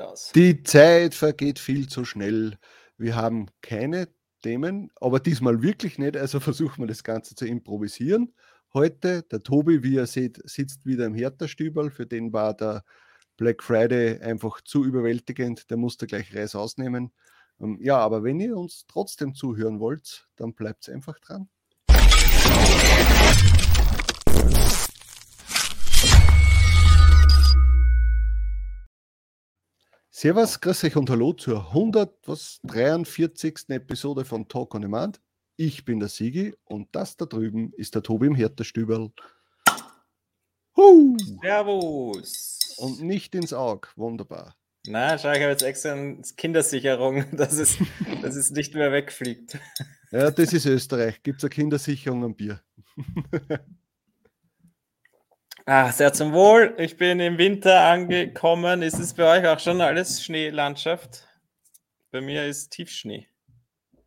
[0.00, 0.32] aus.
[0.34, 2.58] Die Zeit vergeht viel zu schnell.
[2.96, 4.08] Wir haben keine
[4.42, 6.16] Themen, aber diesmal wirklich nicht.
[6.16, 8.34] Also versuchen wir das Ganze zu improvisieren.
[8.72, 11.90] Heute, der Tobi, wie ihr seht, sitzt wieder im Hertha-Stüberl.
[11.90, 12.84] Für den war der
[13.36, 15.70] Black Friday einfach zu überwältigend.
[15.70, 17.12] Der musste gleich Reis ausnehmen.
[17.60, 21.48] Ähm, ja, aber wenn ihr uns trotzdem zuhören wollt, dann bleibt einfach dran.
[30.16, 33.68] Servus, grüß euch und hallo zur 143.
[33.70, 35.20] Episode von Talk on Demand.
[35.56, 39.10] Ich bin der Sigi und das da drüben ist der Tobi im Hertha-Stüberl.
[41.42, 42.76] Servus.
[42.78, 44.54] Und nicht ins Auge, wunderbar.
[44.86, 47.76] Na, schau, ich habe jetzt extra eine Kindersicherung, dass es,
[48.22, 49.58] dass es nicht mehr wegfliegt.
[50.12, 51.24] Ja, das ist Österreich.
[51.24, 52.62] Gibt es eine Kindersicherung am Bier?
[55.66, 56.74] Ah, sehr zum Wohl.
[56.76, 58.82] Ich bin im Winter angekommen.
[58.82, 61.26] Ist es bei euch auch schon alles Schneelandschaft?
[62.10, 63.28] Bei mir ist Tiefschnee.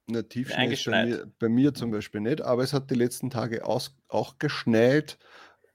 [0.06, 3.32] Na, Tiefschnee ist bei mir, bei mir, zum Beispiel nicht, aber es hat die letzten
[3.32, 5.18] Tage aus, auch geschneit.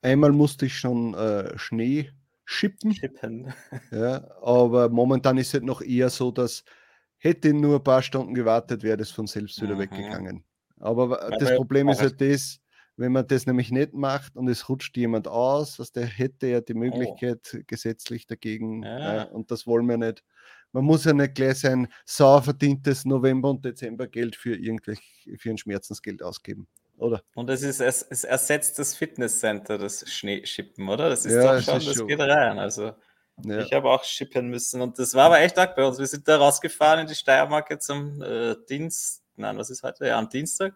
[0.02, 2.10] Einmal musste ich schon äh, Schnee
[2.44, 2.94] schippen.
[2.94, 3.52] Schippen.
[3.90, 6.64] Ja, aber momentan ist es noch eher so, dass
[7.18, 9.80] hätte nur ein paar Stunden gewartet, wäre das von selbst wieder mhm.
[9.80, 10.44] weggegangen.
[10.78, 12.61] Aber das Problem ist ja das,
[12.96, 16.60] wenn man das nämlich nicht macht und es rutscht jemand aus, was der hätte ja
[16.60, 16.78] die oh.
[16.78, 17.58] Möglichkeit oh.
[17.66, 19.24] gesetzlich dagegen ja.
[19.24, 20.22] äh, und das wollen wir nicht.
[20.72, 25.02] Man muss ja nicht gleich sein sauer verdientes November- und Dezembergeld für irgendwelche
[25.36, 27.22] für ein Schmerzensgeld ausgeben, oder?
[27.34, 31.08] Und es ist es, es ersetzt das Fitnesscenter, das Schneeschippen, oder?
[31.08, 32.58] Das ist ja, doch schon, das, das geht rein.
[32.58, 32.92] Also
[33.44, 33.60] ja.
[33.60, 35.98] ich habe auch schippen müssen und das war aber echt arg bei uns.
[35.98, 40.06] Wir sind da rausgefahren in die Steiermark zum äh, Dienst, nein, was ist heute?
[40.06, 40.74] Ja, am Dienstag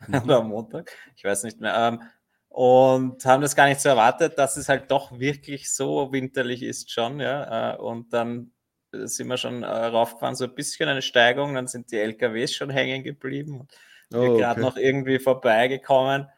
[0.24, 1.74] oder am Montag, ich weiß nicht mehr.
[1.76, 2.02] Ähm,
[2.48, 6.90] und haben das gar nicht so erwartet, dass es halt doch wirklich so winterlich ist
[6.90, 7.74] schon, ja.
[7.74, 8.52] Äh, und dann
[8.92, 12.70] sind wir schon äh, raufgefahren, so ein bisschen eine Steigung, dann sind die LKWs schon
[12.70, 13.60] hängen geblieben.
[13.60, 13.70] Und
[14.12, 14.40] oh, wir okay.
[14.40, 16.28] gerade noch irgendwie vorbeigekommen,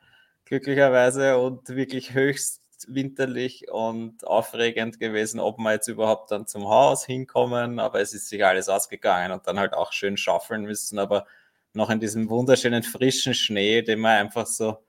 [0.45, 7.07] glücklicherweise, und wirklich höchst winterlich und aufregend gewesen, ob wir jetzt überhaupt dann zum Haus
[7.07, 11.27] hinkommen, aber es ist sich alles ausgegangen und dann halt auch schön schaufeln müssen, aber
[11.75, 14.85] noch in diesem wunderschönen frischen Schnee, den man einfach so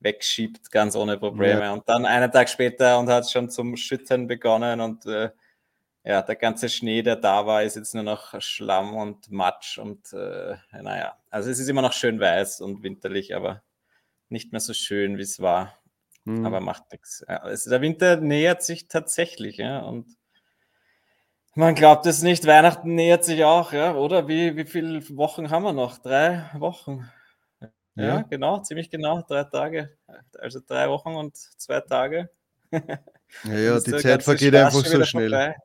[0.00, 1.62] wegschiebt, ganz ohne Probleme.
[1.62, 1.72] Ja.
[1.72, 5.30] Und dann einen Tag später und hat schon zum Schütten begonnen und äh,
[6.06, 10.12] ja, der ganze Schnee, der da war, ist jetzt nur noch Schlamm und Matsch und
[10.12, 13.62] äh, naja, also es ist immer noch schön weiß und winterlich, aber
[14.28, 15.78] nicht mehr so schön, wie es war.
[16.24, 16.44] Mhm.
[16.44, 17.24] Aber macht nichts.
[17.26, 20.06] Ja, also der Winter nähert sich tatsächlich, ja, und
[21.54, 24.28] man glaubt es nicht, Weihnachten nähert sich auch, ja, oder?
[24.28, 25.98] Wie, wie viele Wochen haben wir noch?
[25.98, 27.08] Drei Wochen.
[27.96, 29.96] Ja, ja, genau, ziemlich genau, drei Tage.
[30.38, 32.30] Also drei Wochen und zwei Tage.
[33.42, 35.30] Ja, ja die Zeit vergeht Spaß einfach so schnell.
[35.30, 35.56] Vorbei.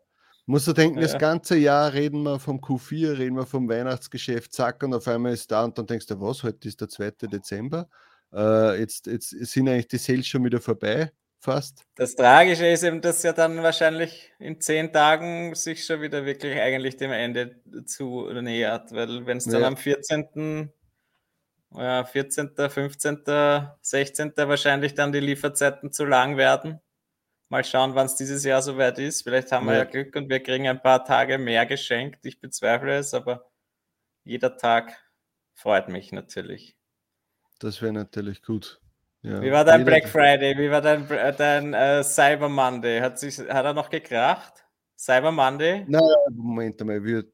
[0.47, 1.03] Musst du denken, ja.
[1.03, 5.33] das ganze Jahr reden wir vom Q4, reden wir vom Weihnachtsgeschäft, zack, und auf einmal
[5.33, 7.11] ist da und dann denkst du, was, heute ist der 2.
[7.31, 7.87] Dezember.
[8.33, 11.85] Äh, jetzt, jetzt sind eigentlich die Sales schon wieder vorbei fast.
[11.95, 16.59] Das Tragische ist eben, dass ja dann wahrscheinlich in zehn Tagen sich schon wieder wirklich
[16.59, 19.67] eigentlich dem Ende zu nähert, weil wenn es dann ja.
[19.67, 20.71] am 14.,
[21.71, 23.23] ja, 14., 15.,
[23.81, 24.33] 16.
[24.35, 26.79] wahrscheinlich dann die Lieferzeiten zu lang werden.
[27.49, 29.23] Mal schauen, wann es dieses Jahr soweit ist.
[29.23, 32.23] Vielleicht haben wir ja Glück und wir kriegen ein paar Tage mehr geschenkt.
[32.25, 33.49] Ich bezweifle es, aber
[34.23, 34.95] jeder Tag
[35.55, 36.77] freut mich natürlich.
[37.59, 38.79] Das wäre natürlich gut.
[39.21, 40.57] Ja, Wie war dein Black Friday?
[40.57, 43.01] Wie war dein, äh, dein äh, Cyber Monday?
[43.01, 44.65] Hat, sich, hat er noch gekracht?
[44.97, 45.85] Cyber Monday?
[45.87, 47.25] Nein, Moment einmal, wir,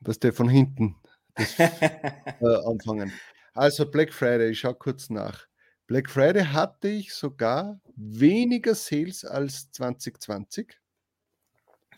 [0.00, 0.96] was der von hinten
[1.34, 3.12] das, äh, anfangen.
[3.54, 5.46] Also Black Friday, ich schaue kurz nach.
[5.86, 10.81] Black Friday hatte ich sogar weniger Sales als 2020.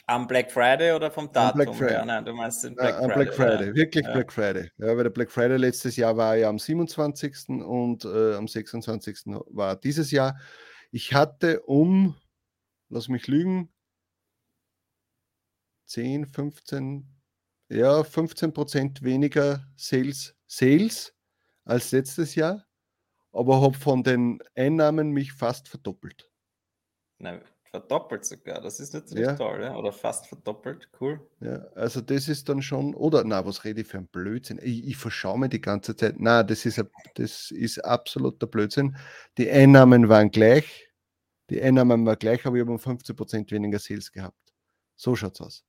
[0.06, 1.60] Am Black Friday oder vom Datum?
[1.60, 1.94] Am Black Friday.
[1.94, 3.04] Ja, nein, du meinst den Black Friday.
[3.04, 3.74] Am Black Friday, ja.
[3.74, 4.12] wirklich ja.
[4.12, 4.70] Black Friday.
[4.76, 7.48] Ja, weil der Black Friday letztes Jahr war ja am 27.
[7.48, 9.20] und äh, am 26.
[9.26, 10.38] war dieses Jahr.
[10.90, 12.14] Ich hatte um,
[12.90, 13.72] lass mich lügen,
[15.86, 17.08] 10, 15,
[17.70, 21.14] ja, 15 Prozent weniger Sales, Sales
[21.64, 22.66] als letztes Jahr,
[23.32, 26.30] aber habe von den Einnahmen mich fast verdoppelt.
[27.18, 27.42] Nein,
[27.74, 29.34] Verdoppelt sogar, das ist natürlich Ja.
[29.34, 29.76] toll, ja?
[29.76, 31.18] Oder fast verdoppelt, cool.
[31.40, 34.60] Ja, also das ist dann schon, oder na, was rede ich für ein Blödsinn?
[34.62, 36.14] Ich, ich verschaue mir die ganze Zeit.
[36.20, 36.80] Na, das ist,
[37.16, 38.96] das ist absoluter Blödsinn.
[39.38, 40.88] Die Einnahmen waren gleich,
[41.50, 44.38] die Einnahmen waren gleich, aber ich habe um 15% weniger Sales gehabt.
[44.94, 45.64] So schaut es aus.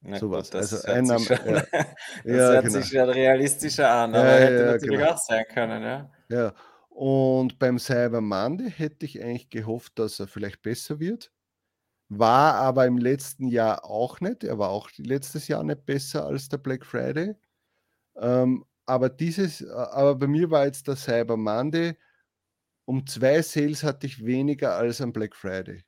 [0.00, 0.48] Na So was.
[0.48, 2.80] das Also hört Einnahmen, schon, ja, das ja, hört genau.
[2.80, 5.12] sich schon realistischer an, aber Ja, hätte natürlich genau.
[5.12, 6.10] auch sein können, ja.
[6.30, 6.54] Ja,
[6.88, 11.30] und beim Cyber Monday hätte ich eigentlich gehofft, dass er vielleicht besser wird
[12.18, 14.44] war aber im letzten Jahr auch nicht.
[14.44, 17.34] Er war auch letztes Jahr nicht besser als der Black Friday.
[18.16, 21.96] Ähm, aber dieses, aber bei mir war jetzt der Cyber Monday.
[22.84, 25.84] Um zwei Sales hatte ich weniger als am Black Friday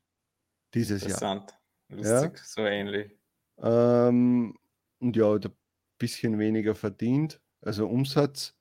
[0.74, 1.50] dieses Interessant.
[1.50, 1.98] Jahr.
[1.98, 2.44] Lustig, ja?
[2.44, 3.12] so ähnlich.
[3.58, 4.56] Ähm,
[5.00, 5.52] und ja, ein
[5.98, 8.54] bisschen weniger verdient, also Umsatz.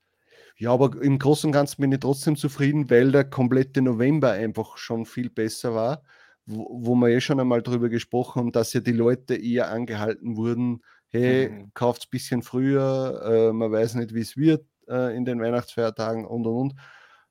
[0.57, 4.77] Ja, aber im Großen und Ganzen bin ich trotzdem zufrieden, weil der komplette November einfach
[4.77, 6.03] schon viel besser war,
[6.45, 10.35] wo, wo wir eh schon einmal darüber gesprochen haben, dass ja die Leute eher angehalten
[10.35, 11.71] wurden, hey, mhm.
[11.73, 15.39] kauft es ein bisschen früher, äh, man weiß nicht, wie es wird äh, in den
[15.41, 16.75] Weihnachtsfeiertagen und und und.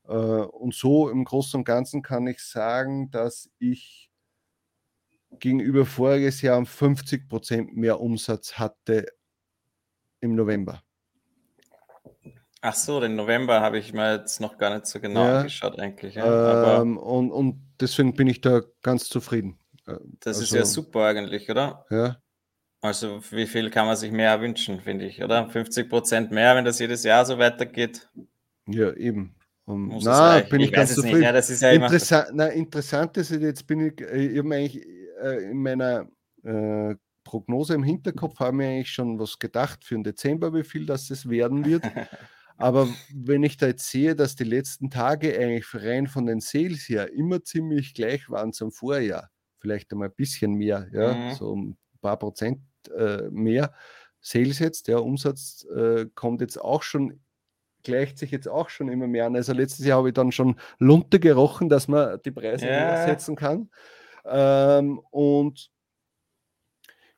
[0.09, 4.11] Äh, und so im Großen und Ganzen kann ich sagen, dass ich
[5.39, 9.07] gegenüber voriges Jahr um 50 Prozent mehr Umsatz hatte
[10.21, 10.83] im November.
[12.65, 15.81] Ach so, den November habe ich mir jetzt noch gar nicht so genau ja, angeschaut,
[15.81, 16.15] eigentlich.
[16.15, 16.81] Ja.
[16.81, 19.59] Ähm, und, und deswegen bin ich da ganz zufrieden.
[19.89, 21.85] Äh, das also, ist ja super eigentlich, oder?
[21.91, 22.19] Ja.
[22.81, 25.49] Also wie viel kann man sich mehr wünschen, finde ich, oder?
[25.49, 28.09] 50 Prozent mehr, wenn das jedes Jahr so weitergeht.
[28.69, 29.35] Ja, eben.
[29.65, 31.23] Um, na, bin ich, ich ganz zufrieden.
[31.23, 34.87] Ja, das ist ja Interessa na, interessant ist, jetzt bin ich, äh, ich habe eigentlich
[35.21, 36.09] äh, in meiner
[36.45, 36.95] äh,
[37.25, 41.11] Prognose im Hinterkopf haben wir eigentlich schon was gedacht für den Dezember, wie viel das
[41.11, 41.83] es werden wird.
[42.57, 46.89] Aber wenn ich da jetzt sehe, dass die letzten Tage eigentlich rein von den Sales
[46.89, 51.35] her immer ziemlich gleich waren zum Vorjahr, vielleicht einmal ein bisschen mehr, ja, mhm.
[51.35, 52.61] so ein paar Prozent
[52.97, 53.73] äh, mehr
[54.21, 57.21] Sales jetzt, der Umsatz äh, kommt jetzt auch schon,
[57.83, 59.35] gleicht sich jetzt auch schon immer mehr an.
[59.35, 63.05] Also letztes Jahr habe ich dann schon Lunte gerochen, dass man die Preise ja.
[63.05, 63.71] setzen kann.
[64.25, 65.71] Ähm, und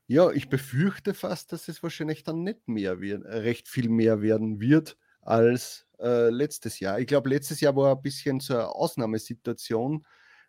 [0.07, 4.61] ja, ich befürchte fast, dass es wahrscheinlich dann nicht mehr wird, recht viel mehr werden
[4.61, 6.99] wird als äh, letztes Jahr.
[7.01, 10.07] Ich glaube, letztes Jahr war ein bisschen so eine Ausnahmesituation,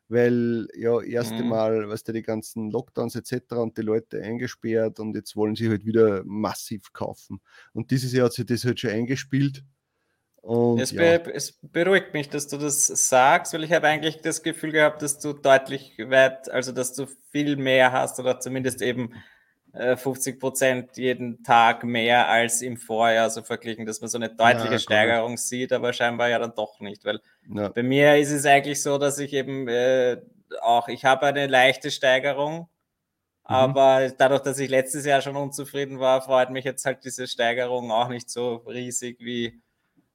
[0.08, 1.50] weil ja, erste mhm.
[1.50, 3.54] Mal, weißt du, die ganzen Lockdowns etc.
[3.56, 7.42] und die Leute eingesperrt und jetzt wollen sie halt wieder massiv kaufen.
[7.74, 9.64] Und dieses Jahr hat sich das halt schon eingespielt
[10.46, 11.18] und, es, ja.
[11.18, 15.02] be es, beruhigt mich, dass du das sagst, weil ich habe eigentlich das Gefühl gehabt,
[15.02, 19.12] dass du deutlich weit, also dass du viel mehr hast oder zumindest eben
[19.76, 24.30] äh, 50 Prozent jeden Tag mehr als im Vorjahr so verglichen, dass man so eine
[24.30, 27.20] deutliche ja, Steigerung sieht, aber scheinbar ja dann doch nicht, weil
[27.54, 27.70] ja.
[27.70, 30.22] bei mir ist es eigentlich so, dass ich eben äh,
[30.62, 32.68] auch, ich habe eine leichte Steigerung, mhm.
[33.44, 37.92] aber dadurch, dass ich letztes Jahr schon unzufrieden war, freut mich jetzt halt diese Steigerung
[37.92, 39.62] auch nicht so riesig wie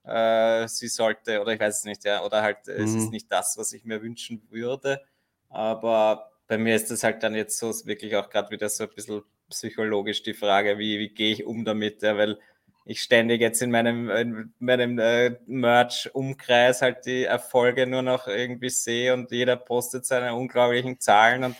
[0.04, 2.72] äh, sie sollte, oder ich weiß es nicht, ja, oder halt, mhm.
[2.72, 3.10] es ist mhm.
[3.10, 5.02] nicht das, was ich mir wünschen würde.
[5.50, 8.90] Aber bei mir ist das halt dann jetzt so wirklich auch gerade wieder so ein
[8.94, 12.38] bisschen psychologisch die Frage, wie, wie gehe ich um damit, ja, weil
[12.84, 18.70] ich ständig jetzt in meinem, in meinem äh, Merch-Umkreis halt die Erfolge nur noch irgendwie
[18.70, 21.56] sehe und jeder postet seine unglaublichen Zahlen und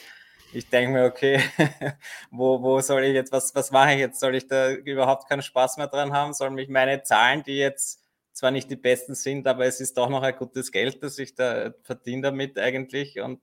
[0.53, 1.41] ich denke mir, okay,
[2.31, 4.19] wo, wo soll ich jetzt, was, was mache ich jetzt?
[4.19, 6.33] Soll ich da überhaupt keinen Spaß mehr dran haben?
[6.33, 8.03] Sollen mich meine Zahlen, die jetzt
[8.33, 11.35] zwar nicht die besten sind, aber es ist doch noch ein gutes Geld, das ich
[11.35, 13.41] da verdiene damit eigentlich und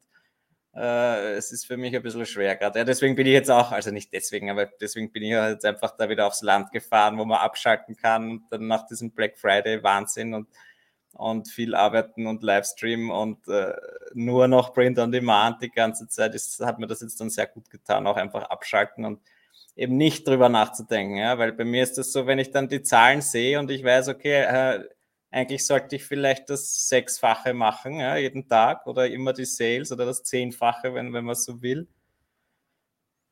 [0.78, 2.80] äh, es ist für mich ein bisschen schwer gerade.
[2.80, 5.98] Ja, deswegen bin ich jetzt auch, also nicht deswegen, aber deswegen bin ich jetzt einfach
[5.98, 9.82] da wieder aufs Land gefahren, wo man abschalten kann und dann nach diesem Black Friday
[9.84, 10.48] Wahnsinn und
[11.14, 13.74] und viel arbeiten und Livestream und äh,
[14.14, 17.48] nur noch Print on Demand die ganze Zeit, ist, hat mir das jetzt dann sehr
[17.48, 19.20] gut getan, auch einfach abschalten und
[19.76, 22.84] eben nicht drüber nachzudenken, ja, weil bei mir ist das so, wenn ich dann die
[22.84, 24.84] Zahlen sehe und ich weiß, okay, äh,
[25.38, 30.06] eigentlich sollte ich vielleicht das Sechsfache machen, ja, jeden Tag oder immer die Sales oder
[30.06, 31.88] das Zehnfache, wenn, wenn man so will.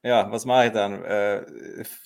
[0.04, 1.04] Ja, was mache ich dann?
[1.04, 1.44] Äh,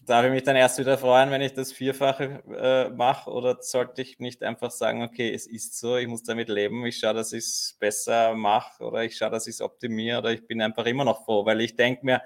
[0.05, 4.01] darf ich mich dann erst wieder freuen, wenn ich das Vierfache äh, mache oder sollte
[4.01, 7.33] ich nicht einfach sagen, okay, es ist so, ich muss damit leben, ich schaue, dass
[7.33, 10.85] ich es besser mache oder ich schaue, dass ich es optimiere oder ich bin einfach
[10.85, 12.21] immer noch froh, weil ich denke mir,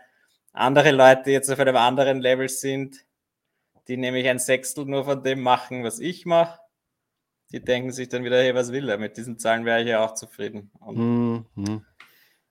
[0.52, 3.04] andere Leute jetzt auf einem anderen Level sind,
[3.88, 6.60] die nämlich ein Sechstel nur von dem machen, was ich mache,
[7.54, 8.98] die denken sich dann wieder, hey, was will er?
[8.98, 10.72] Mit diesen Zahlen wäre ich ja auch zufrieden.
[10.86, 11.46] Mhm.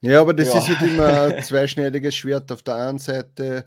[0.01, 0.59] Ja, aber das ja.
[0.61, 2.51] ist halt immer ein zweischneidiges Schwert.
[2.53, 3.67] Auf der einen Seite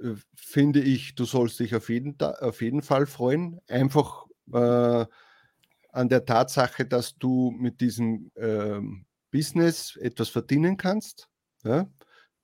[0.00, 3.60] äh, finde ich, du sollst dich auf jeden, auf jeden Fall freuen.
[3.68, 5.04] Einfach äh,
[5.92, 8.80] an der Tatsache, dass du mit diesem äh,
[9.32, 11.28] Business etwas verdienen kannst.
[11.64, 11.88] Ja?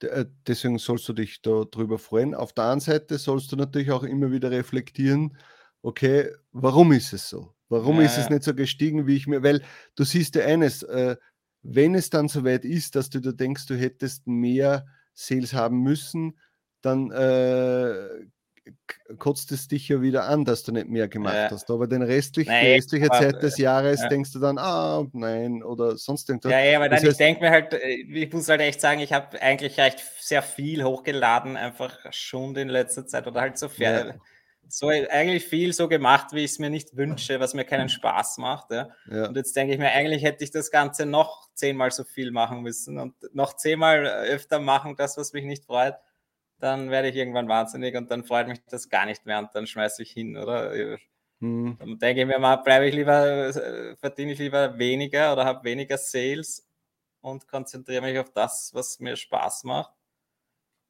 [0.00, 2.34] Äh, deswegen sollst du dich darüber freuen.
[2.34, 5.37] Auf der anderen Seite sollst du natürlich auch immer wieder reflektieren,
[5.82, 7.54] okay, warum ist es so?
[7.72, 9.62] Warum ja, ist es nicht so gestiegen, wie ich mir, weil
[9.94, 11.16] du siehst ja eines, äh,
[11.62, 16.38] wenn es dann soweit ist, dass du da denkst, du hättest mehr Sales haben müssen,
[16.82, 18.26] dann äh,
[19.18, 21.50] kotzt es dich ja wieder an, dass du nicht mehr gemacht ja.
[21.50, 21.70] hast.
[21.70, 24.08] Aber den restlich, nein, die restliche aber, Zeit des Jahres ja.
[24.08, 26.52] denkst du dann, ah, nein, oder sonst irgendwas.
[26.52, 29.00] Ja, ja, aber dann, heißt, ich denke mir halt, äh, ich muss halt echt sagen,
[29.00, 33.70] ich habe eigentlich recht sehr viel hochgeladen, einfach schon in letzter Zeit oder halt so
[33.70, 33.86] viel.
[33.86, 34.14] Ja.
[34.69, 38.38] So eigentlich viel so gemacht, wie ich es mir nicht wünsche, was mir keinen Spaß
[38.38, 38.71] macht.
[38.71, 38.88] Ja.
[39.11, 39.28] ja.
[39.28, 42.62] Und jetzt denke ich mir, eigentlich hätte ich das Ganze noch zehnmal so viel machen
[42.62, 45.97] müssen und noch zehnmal öfter machen, das, was mich nicht freut
[46.62, 49.66] dann werde ich irgendwann wahnsinnig und dann freut mich das gar nicht mehr und dann
[49.66, 50.73] schmeiße ich hin, oder?
[51.40, 51.76] Hm.
[51.78, 55.64] Dann denke ich mir mal, bleibe ich lieber, äh, verdiene ich lieber weniger oder habe
[55.64, 56.69] weniger Sales
[57.21, 59.92] und konzentriere mich auf das, was mir Spaß macht.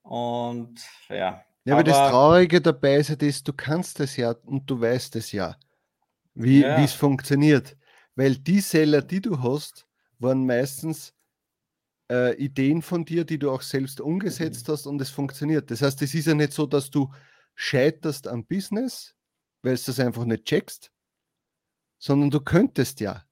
[0.03, 0.75] Und
[1.09, 1.43] ja.
[1.65, 4.81] Ja, aber, aber das Traurige dabei ist ja das, du kannst es ja und du
[4.81, 5.57] weißt es ja,
[6.35, 6.83] wie ja.
[6.83, 7.77] es funktioniert.
[8.15, 9.87] Weil die Seller, die du hast,
[10.19, 11.15] waren meistens
[12.11, 15.71] äh, Ideen von dir, die du auch selbst umgesetzt hast und es funktioniert.
[15.71, 17.11] Das heißt, es ist ja nicht so, dass du
[17.55, 19.15] scheiterst am Business,
[19.63, 20.93] weil du das einfach nicht checkst,
[21.99, 23.25] sondern du könntest ja.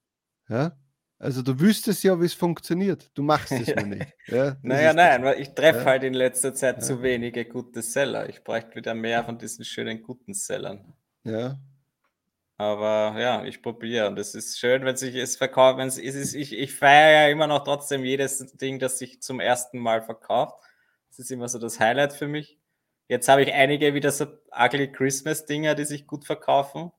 [0.49, 0.80] ja?
[1.21, 3.11] Also du wüsstest ja, wie es funktioniert.
[3.13, 4.07] Du machst es nur nicht.
[4.27, 5.85] Ja, naja, nein, weil ich treffe ja.
[5.85, 6.83] halt in letzter Zeit ja.
[6.83, 8.31] zu wenige gute Seller.
[8.31, 10.95] Ich bräuchte wieder mehr von diesen schönen guten Sellern.
[11.25, 11.61] Ja.
[12.57, 14.09] Aber ja, ich probiere.
[14.09, 15.77] Und es ist schön, wenn sich es verkauft.
[15.77, 19.41] Wenn es ist, ich, ich feiere ja immer noch trotzdem jedes Ding, das sich zum
[19.41, 20.59] ersten Mal verkauft.
[21.09, 22.59] Das ist immer so das Highlight für mich.
[23.09, 24.27] Jetzt habe ich einige wieder so
[24.59, 26.93] ugly Christmas-Dinger, die sich gut verkaufen.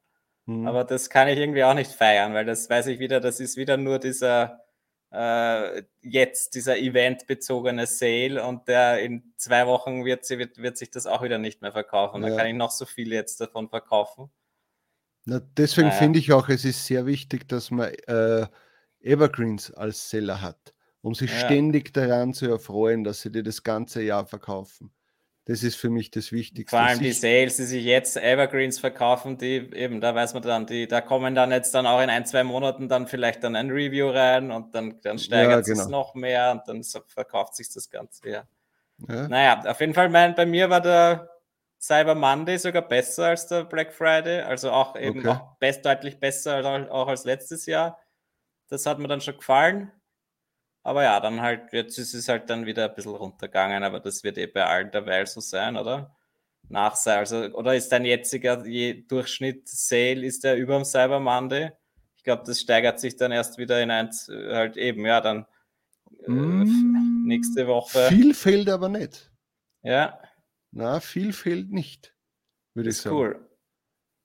[0.59, 0.67] Mhm.
[0.67, 3.57] Aber das kann ich irgendwie auch nicht feiern, weil das weiß ich wieder, das ist
[3.57, 4.61] wieder nur dieser
[5.11, 10.89] äh, jetzt, dieser eventbezogene Sale und der in zwei Wochen wird, sie, wird, wird sich
[10.89, 12.23] das auch wieder nicht mehr verkaufen.
[12.23, 12.29] Ja.
[12.29, 14.31] Da kann ich noch so viel jetzt davon verkaufen.
[15.25, 15.99] Na, deswegen naja.
[15.99, 18.47] finde ich auch, es ist sehr wichtig, dass man äh,
[19.01, 21.39] Evergreens als Seller hat, um sich ja.
[21.45, 24.91] ständig daran zu erfreuen, dass sie dir das ganze Jahr verkaufen.
[25.51, 26.77] Das ist für mich das Wichtigste.
[26.77, 30.65] Vor allem die Sales, die sich jetzt Evergreens verkaufen, die eben, da weiß man dann,
[30.65, 33.69] die, da kommen dann jetzt dann auch in ein, zwei Monaten dann vielleicht dann ein
[33.69, 35.83] Review rein und dann, dann steigert ja, genau.
[35.83, 38.43] es noch mehr und dann verkauft sich das Ganze, ja.
[39.09, 39.27] ja.
[39.27, 41.29] Naja, auf jeden Fall, mein, bei mir war der
[41.81, 45.27] Cyber Monday sogar besser als der Black Friday, also auch eben okay.
[45.27, 47.99] auch best, deutlich besser als, auch als letztes Jahr.
[48.69, 49.91] Das hat mir dann schon gefallen.
[50.83, 54.23] Aber ja, dann halt, jetzt ist es halt dann wieder ein bisschen runtergegangen, aber das
[54.23, 56.15] wird eh bei allen derweil so sein, oder?
[56.69, 58.57] Nach, also, oder ist dein jetziger
[59.07, 61.71] Durchschnitt Sale, ist der über dem Cyber Monday?
[62.15, 65.45] Ich glaube, das steigert sich dann erst wieder in eins, halt eben, ja, dann
[66.25, 68.07] äh, mm, nächste Woche.
[68.07, 69.31] Viel fehlt aber nicht.
[69.83, 70.19] Ja.
[70.71, 72.15] Na, viel fehlt nicht,
[72.73, 73.15] würde ich sagen.
[73.15, 73.47] Cool.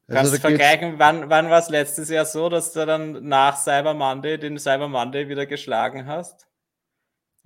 [0.08, 3.56] Also Kannst du vergleichen, wann, wann war es letztes Jahr so, dass du dann nach
[3.56, 6.45] Cyber Monday den Cyber Monday wieder geschlagen hast?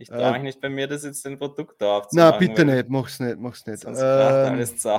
[0.00, 2.30] Ich traue äh, mich nicht bei mir, das jetzt den Produkt da aufzumachen.
[2.33, 3.80] Na, bitte nicht, mach's nicht, mach's nicht.
[3.80, 4.99] Sonst ähm, alles zau.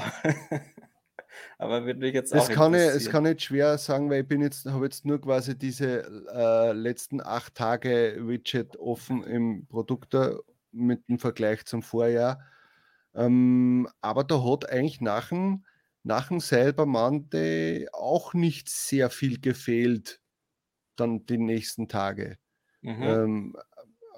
[1.57, 4.27] Aber würde mich jetzt auch es kann, ich, es kann nicht schwer sagen, weil ich
[4.27, 10.15] bin jetzt, habe jetzt nur quasi diese äh, letzten acht Tage Widget offen im Produkt
[10.71, 12.39] mit dem Vergleich zum Vorjahr.
[13.15, 15.65] Ähm, aber da hat eigentlich nach dem,
[16.03, 20.21] nach dem Cyber Monday auch nicht sehr viel gefehlt,
[20.95, 22.37] dann die nächsten Tage.
[22.81, 23.03] Mhm.
[23.03, 23.55] Ähm,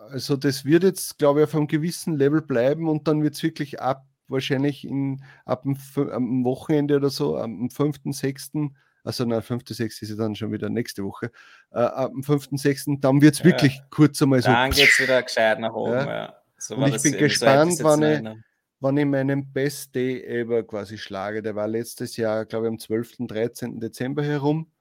[0.09, 3.43] also das wird jetzt, glaube ich, auf einem gewissen Level bleiben und dann wird es
[3.43, 5.77] wirklich ab, wahrscheinlich in, ab dem,
[6.09, 8.51] am Wochenende oder so, am 5., 6.,
[9.03, 10.01] also nein, 5., 6.
[10.01, 11.31] ist ja dann schon wieder nächste Woche,
[11.71, 13.45] äh, ab dem 5., 6., dann wird es ja.
[13.45, 14.51] wirklich kurz einmal so.
[14.51, 16.05] Dann geht es wieder gescheit nach oben, ja.
[16.05, 16.33] ja.
[16.57, 18.21] So und ich bin gespannt, so wann ich,
[18.79, 21.41] wenn ich meinen Best Day ever quasi schlage.
[21.41, 23.27] Der war letztes Jahr, glaube ich, am 12.
[23.27, 23.79] 13.
[23.79, 24.71] Dezember herum.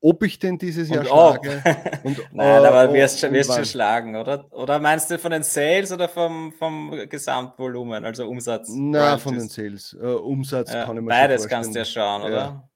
[0.00, 1.62] Ob ich denn dieses Jahr und schlage?
[2.04, 4.46] Und, Nein, äh, aber wirst du wirst schon schlagen, oder?
[4.52, 8.68] Oder meinst du von den Sales oder vom, vom Gesamtvolumen, also Umsatz?
[8.72, 9.94] Na, von den Sales.
[9.94, 12.70] Uh, Umsatz ja, kann ich mir Beides kannst du ja schauen, oder?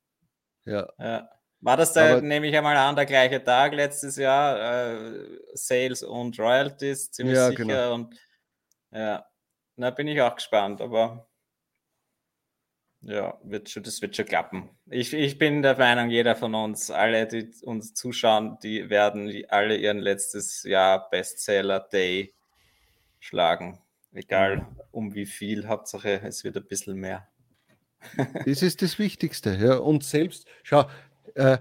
[0.64, 0.88] Ja.
[0.98, 1.28] ja.
[1.60, 4.94] War das da, nehme ich einmal an, der gleiche Tag letztes Jahr?
[4.94, 7.64] Äh, Sales und Royalties, ziemlich ja, sicher.
[7.64, 7.94] Genau.
[7.94, 8.16] Und
[8.90, 9.24] ja,
[9.76, 11.28] na, bin ich auch gespannt, aber
[13.02, 14.70] ja, wird schon, das wird schon klappen.
[14.90, 19.76] Ich, ich bin der Meinung, jeder von uns, alle, die uns zuschauen, die werden alle
[19.76, 22.34] ihren letztes Jahr Bestseller Day
[23.18, 23.78] schlagen.
[24.12, 24.66] Egal mhm.
[24.90, 27.28] um wie viel, Hauptsache es wird ein bisschen mehr.
[28.44, 29.54] Das ist das Wichtigste.
[29.54, 29.76] Ja.
[29.76, 30.88] Und selbst, schau,
[31.34, 31.58] äh,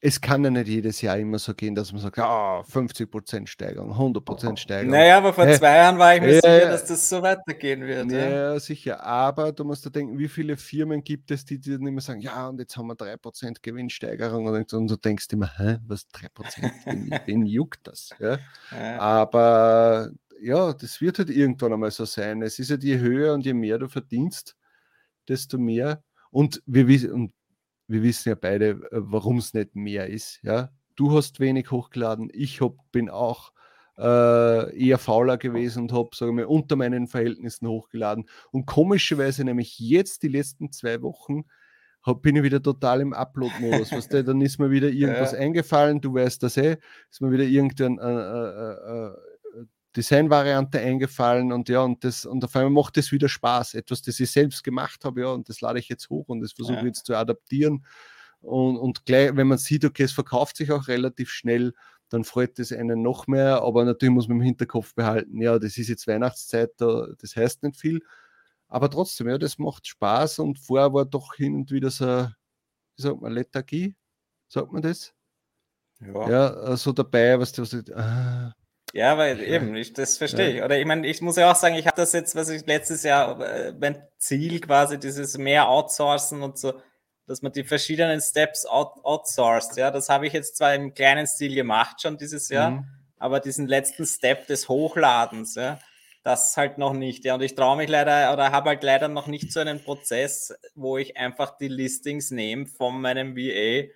[0.00, 3.92] es kann ja nicht jedes Jahr immer so gehen, dass man sagt, ah, 50% Steigerung,
[3.92, 4.90] 100% Steigerung.
[4.90, 8.10] Naja, aber vor zwei Jahren war ich mir äh, sicher, dass das so weitergehen wird.
[8.10, 9.04] Ja, ja, sicher.
[9.04, 12.48] Aber du musst da denken, wie viele Firmen gibt es, die dir immer sagen, ja,
[12.48, 14.46] und jetzt haben wir 3% Gewinnsteigerung.
[14.46, 16.72] Und, und du denkst immer, hä, was 3%?
[16.86, 18.10] wen, wen juckt das?
[18.18, 18.38] Ja?
[18.72, 18.98] ja?
[18.98, 22.40] Aber ja, das wird halt irgendwann einmal so sein.
[22.42, 24.56] Es ist halt je höher und je mehr du verdienst,
[25.28, 27.32] desto mehr Und wir, und
[27.88, 30.40] wir wissen ja beide, äh, warum es nicht mehr ist.
[30.42, 30.70] Ja?
[30.96, 33.52] Du hast wenig hochgeladen, ich hab, bin auch
[33.98, 38.28] äh, eher fauler gewesen und habe, sagen wir, unter meinen Verhältnissen hochgeladen.
[38.50, 41.44] Und komischerweise, nämlich jetzt die letzten zwei Wochen,
[42.02, 43.92] hab, bin ich wieder total im Upload-Modus.
[43.92, 45.38] weißt du, dann ist mir wieder irgendwas ja.
[45.38, 46.76] eingefallen, du weißt das eh,
[47.10, 49.16] ist mir wieder irgendein äh, äh, äh,
[49.96, 53.74] Designvariante eingefallen und ja, und das, und auf einmal macht das wieder Spaß.
[53.74, 56.52] Etwas, das ich selbst gemacht habe, ja, und das lade ich jetzt hoch und das
[56.52, 56.86] versuche ich ja.
[56.88, 57.84] jetzt zu adaptieren.
[58.40, 61.72] Und, und gleich, wenn man sieht, okay, es verkauft sich auch relativ schnell,
[62.10, 63.62] dann freut es einen noch mehr.
[63.62, 67.76] Aber natürlich muss man im Hinterkopf behalten, ja, das ist jetzt Weihnachtszeit, das heißt nicht
[67.80, 68.00] viel.
[68.68, 72.28] Aber trotzdem, ja, das macht Spaß und vorher war doch hin und wieder so,
[72.96, 73.94] wie sagt man, Lethargie,
[74.48, 75.14] sagt man das?
[76.00, 78.54] Ja, ja so dabei, was du, was du ah,
[78.96, 80.56] ja, weil eben, ich, das verstehe ja.
[80.56, 80.62] ich.
[80.62, 83.02] Oder ich meine, ich muss ja auch sagen, ich habe das jetzt, was ich letztes
[83.02, 86.72] Jahr, äh, mein Ziel quasi, dieses mehr outsourcen und so,
[87.26, 89.76] dass man die verschiedenen Steps out, outsourced.
[89.76, 92.86] Ja, das habe ich jetzt zwar im kleinen Stil gemacht schon dieses Jahr, mhm.
[93.18, 95.78] aber diesen letzten Step des Hochladens, ja,
[96.22, 97.26] das halt noch nicht.
[97.26, 100.54] Ja, und ich traue mich leider oder habe halt leider noch nicht so einen Prozess,
[100.74, 103.90] wo ich einfach die Listings nehme von meinem VA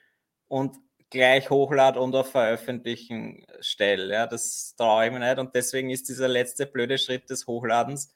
[0.49, 0.76] und
[1.11, 4.12] gleich hochlade und auf Veröffentlichen stelle.
[4.12, 8.14] Ja, das traue ich mir nicht und deswegen ist dieser letzte blöde Schritt des Hochladens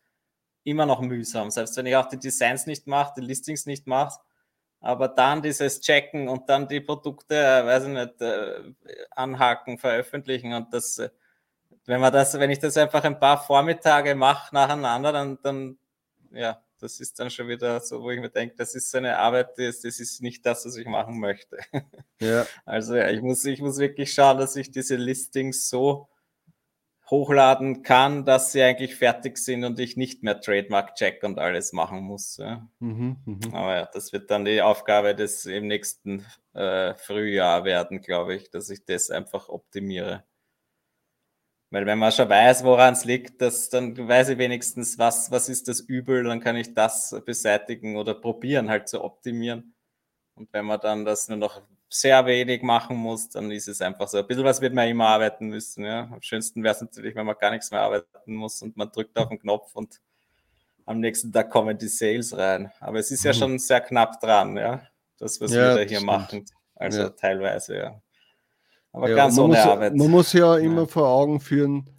[0.62, 1.50] immer noch mühsam.
[1.50, 4.20] Selbst wenn ich auch die Designs nicht mache, die Listings nicht mache,
[4.80, 8.74] aber dann dieses Checken und dann die Produkte, äh, weiß ich nicht, äh,
[9.10, 11.10] anhaken, veröffentlichen und das, äh,
[11.86, 15.78] wenn man das, wenn ich das einfach ein paar Vormittage mache nacheinander, dann, dann
[16.32, 19.58] ja, das ist dann schon wieder so, wo ich mir denke, das ist eine Arbeit,
[19.58, 21.58] das, das ist nicht das, was ich machen möchte.
[22.20, 22.46] Ja.
[22.64, 26.08] Also ja, ich muss, ich muss wirklich schauen, dass ich diese Listings so
[27.10, 32.00] hochladen kann, dass sie eigentlich fertig sind und ich nicht mehr Trademark-Check und alles machen
[32.00, 32.38] muss.
[32.38, 32.66] Ja.
[32.78, 33.56] Mhm, mh.
[33.56, 36.24] Aber ja, das wird dann die Aufgabe des im nächsten
[36.54, 40.24] äh, Frühjahr werden, glaube ich, dass ich das einfach optimiere.
[41.74, 45.48] Weil wenn man schon weiß, woran es liegt, das, dann weiß ich wenigstens, was, was
[45.48, 49.74] ist das Übel, dann kann ich das beseitigen oder probieren halt zu optimieren.
[50.36, 54.06] Und wenn man dann das nur noch sehr wenig machen muss, dann ist es einfach
[54.06, 54.18] so.
[54.18, 55.84] Ein bisschen was wird man immer arbeiten müssen.
[55.84, 56.08] Ja.
[56.12, 59.18] Am schönsten wäre es natürlich, wenn man gar nichts mehr arbeiten muss und man drückt
[59.18, 60.00] auf den Knopf und
[60.86, 62.70] am nächsten Tag kommen die Sales rein.
[62.78, 63.36] Aber es ist ja mhm.
[63.36, 64.80] schon sehr knapp dran, ja,
[65.18, 66.06] das, was ja, wir da hier stimmt.
[66.06, 66.44] machen.
[66.76, 67.08] Also ja.
[67.10, 68.00] teilweise, ja.
[68.94, 69.96] Aber ja, ganz ohne muss, Arbeit.
[69.96, 70.86] Man muss ja immer ja.
[70.86, 71.90] vor Augen führen,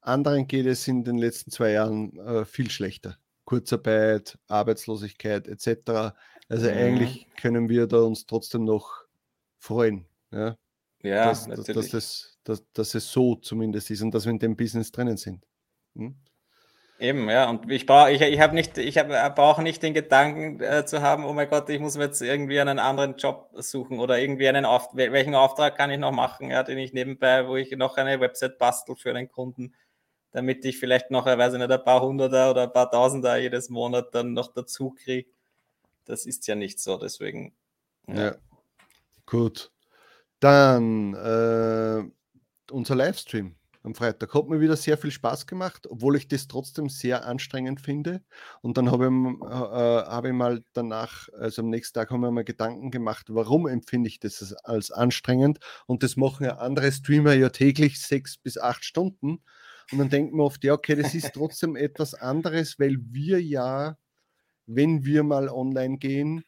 [0.00, 3.18] anderen geht es in den letzten zwei Jahren äh, viel schlechter.
[3.44, 6.14] Kurzarbeit, Arbeitslosigkeit etc.
[6.48, 6.76] Also mhm.
[6.76, 9.04] eigentlich können wir da uns trotzdem noch
[9.58, 10.06] freuen.
[10.32, 10.56] Ja,
[11.02, 11.46] ja dass.
[11.46, 15.18] Dass, dass, dass, dass, es so zumindest ist und dass wir in dem Business drinnen
[15.18, 15.44] sind.
[15.94, 16.16] Hm?
[17.00, 19.94] Eben, ja, und ich brauche, ich, ich habe nicht, ich habe, äh, brauche nicht den
[19.94, 23.50] Gedanken äh, zu haben, oh mein Gott, ich muss mir jetzt irgendwie einen anderen Job
[23.54, 27.48] suchen oder irgendwie einen Auf, welchen Auftrag kann ich noch machen, ja, den ich nebenbei,
[27.48, 29.74] wo ich noch eine Website bastel für einen Kunden,
[30.32, 33.70] damit ich vielleicht noch, weiß ich nicht, ein paar Hunderter oder ein paar Tausender jedes
[33.70, 35.30] Monat dann noch dazu kriege.
[36.04, 37.54] Das ist ja nicht so, deswegen.
[38.08, 38.36] Ja, ja.
[39.24, 39.72] gut.
[40.38, 42.02] Dann äh,
[42.70, 44.34] unser Livestream am Freitag.
[44.34, 48.22] Hat mir wieder sehr viel Spaß gemacht, obwohl ich das trotzdem sehr anstrengend finde.
[48.60, 52.20] Und dann habe ich, äh, äh, hab ich mal danach, also am nächsten Tag, haben
[52.20, 55.58] wir mal Gedanken gemacht, warum empfinde ich das als anstrengend?
[55.86, 59.42] Und das machen ja andere Streamer ja täglich sechs bis acht Stunden.
[59.92, 63.96] Und dann denkt man oft, ja, okay, das ist trotzdem etwas anderes, weil wir ja,
[64.66, 66.44] wenn wir mal online gehen,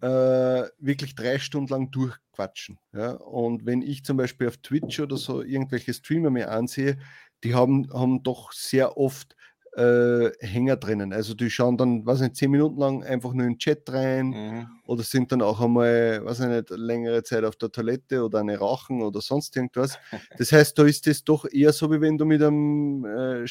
[0.00, 2.78] äh, wirklich drei Stunden lang durchquatschen.
[2.92, 3.12] Ja?
[3.12, 6.98] Und wenn ich zum Beispiel auf Twitch oder so irgendwelche Streamer mir ansehe,
[7.44, 9.36] die haben, haben doch sehr oft
[9.76, 11.12] äh, Hänger drinnen.
[11.12, 14.26] Also die schauen dann, was nicht, zehn Minuten lang einfach nur in den Chat rein
[14.28, 14.66] mhm.
[14.86, 19.02] oder sind dann auch einmal, was nicht, längere Zeit auf der Toilette oder eine Rauchen
[19.02, 19.98] oder sonst irgendwas.
[20.36, 23.46] Das heißt, da ist es doch eher so, wie wenn du mit einem äh,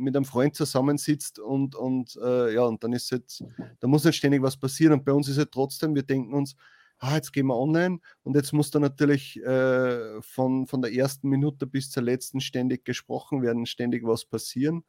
[0.00, 3.44] mit einem Freund zusammensitzt und, und äh, ja, und dann ist jetzt,
[3.80, 4.94] da muss nicht ständig was passieren.
[4.94, 6.56] Und bei uns ist es trotzdem, wir denken uns,
[6.98, 11.28] ah, jetzt gehen wir online und jetzt muss da natürlich äh, von, von der ersten
[11.28, 14.84] Minute bis zur letzten ständig gesprochen werden, ständig was passieren.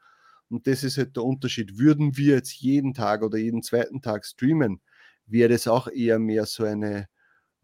[0.50, 1.78] Und das ist halt der Unterschied.
[1.78, 4.82] Würden wir jetzt jeden Tag oder jeden zweiten Tag streamen,
[5.26, 7.08] wäre das auch eher mehr so eine,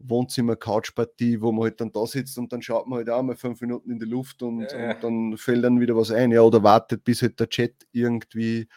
[0.00, 3.60] Wohnzimmer-Couch-Partie, wo man halt dann da sitzt und dann schaut man halt auch mal fünf
[3.60, 4.92] Minuten in die Luft und, ja.
[4.92, 8.68] und dann fällt dann wieder was ein, ja, oder wartet, bis halt der Chat irgendwie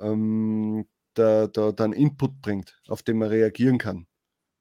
[0.00, 4.06] ähm, da, da, dann Input bringt, auf den man reagieren kann.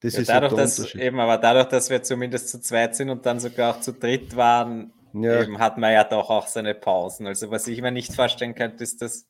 [0.01, 3.09] Das ja, ist dadurch, halt dass, eben, aber dadurch, dass wir zumindest zu zweit sind
[3.09, 5.41] und dann sogar auch zu dritt waren, ja.
[5.41, 7.27] eben, hat man ja doch auch seine Pausen.
[7.27, 9.25] Also was ich mir nicht vorstellen könnte, ist, dass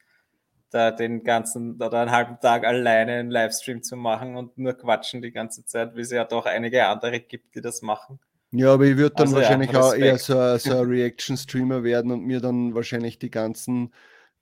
[0.69, 5.21] da den ganzen oder einen halben Tag alleine einen Livestream zu machen und nur quatschen
[5.21, 8.19] die ganze Zeit, wie es ja doch einige andere gibt, die das machen.
[8.51, 12.11] Ja, aber ich würde dann also, wahrscheinlich ja, auch eher so, so ein Reaction-Streamer werden
[12.11, 13.93] und mir dann wahrscheinlich die ganzen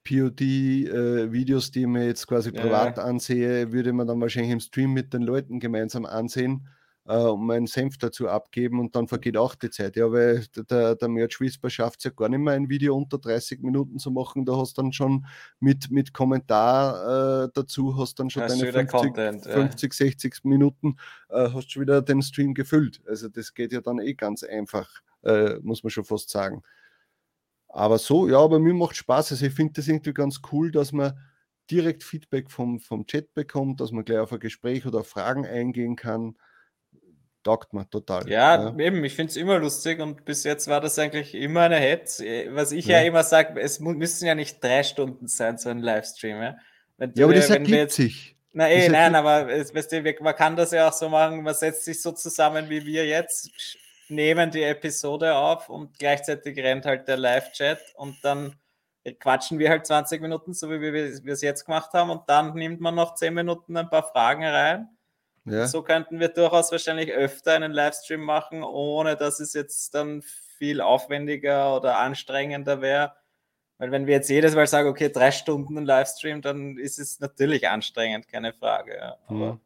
[0.06, 3.04] POD-Videos, äh, die ich mir jetzt quasi privat ja.
[3.04, 6.70] ansehe, würde man dann wahrscheinlich im Stream mit den Leuten gemeinsam ansehen
[7.08, 9.96] und meinen Senf dazu abgeben und dann vergeht auch die Zeit.
[9.96, 13.17] Ja, weil der, der Merch Whisper schafft es ja gar nicht mehr, ein Video unter
[13.17, 14.46] 30 Minuten zu machen.
[14.46, 15.26] Da hast dann schon
[15.62, 20.06] mit, mit Kommentar äh, dazu, hast dann schon ja, deine 50, Content, 50 ja.
[20.06, 20.98] 60 Minuten,
[21.30, 23.02] äh, hast schon wieder den Stream gefüllt.
[23.08, 24.89] Also das geht ja dann eh ganz einfach,
[25.24, 26.62] äh, muss man schon fast sagen.
[27.70, 29.32] Aber so, ja, aber mir macht Spaß.
[29.32, 31.17] Also ich finde das irgendwie ganz cool, dass man
[31.72, 35.96] direkt Feedback vom, vom Chat bekommt, dass man gleich auf ein Gespräch oder Fragen eingehen
[35.96, 36.36] kann
[37.48, 38.30] taugt mir total.
[38.30, 38.78] Ja, ja.
[38.78, 42.22] eben, ich finde es immer lustig und bis jetzt war das eigentlich immer eine Hetz.
[42.50, 45.80] Was ich ja, ja immer sage, es müssen ja nicht drei Stunden sein, so ein
[45.80, 46.42] Livestream.
[46.42, 46.58] Ja,
[46.98, 48.36] wenn ja aber das ergibt jetzt, sich.
[48.52, 51.54] Na, eh, nein, aber es, weißt du, man kann das ja auch so machen, man
[51.54, 53.50] setzt sich so zusammen wie wir jetzt,
[54.10, 58.56] nehmen die Episode auf und gleichzeitig rennt halt der Live-Chat und dann
[59.20, 62.56] quatschen wir halt 20 Minuten, so wie wir, wir es jetzt gemacht haben und dann
[62.56, 64.90] nimmt man noch 10 Minuten ein paar Fragen rein
[65.48, 65.68] ja.
[65.68, 70.22] So könnten wir durchaus wahrscheinlich öfter einen Livestream machen, ohne dass es jetzt dann
[70.58, 73.14] viel aufwendiger oder anstrengender wäre.
[73.78, 77.70] Weil wenn wir jetzt jedes Mal sagen, okay, drei Stunden Livestream, dann ist es natürlich
[77.70, 78.98] anstrengend, keine Frage.
[78.98, 79.18] Ja.
[79.28, 79.60] Aber mhm.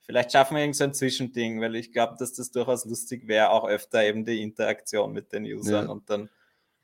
[0.00, 3.50] vielleicht schaffen wir irgend so ein Zwischending, weil ich glaube, dass das durchaus lustig wäre,
[3.50, 5.90] auch öfter eben die Interaktion mit den Usern ja.
[5.90, 6.28] und dann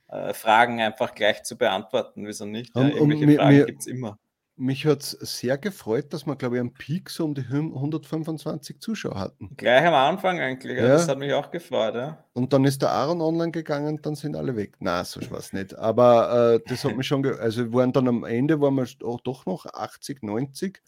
[0.09, 2.27] äh, Fragen einfach gleich zu beantworten.
[2.27, 2.75] Wieso nicht?
[2.77, 4.19] Ja, irgendwelche Fragen gibt es immer
[4.59, 8.81] mich hat es sehr gefreut, dass wir, glaube ich, am Peak so um die 125
[8.81, 9.51] Zuschauer hatten.
[9.57, 10.89] Gleich am Anfang eigentlich, ja.
[10.89, 11.95] das hat mich auch gefreut.
[11.95, 12.25] Ja.
[12.33, 14.75] Und dann ist der Aaron online gegangen, dann sind alle weg.
[14.81, 15.77] Na, so was nicht.
[15.79, 19.47] Aber äh, das hat mich schon, also waren dann am Ende, waren wir auch doch
[19.47, 20.83] noch 80, 90.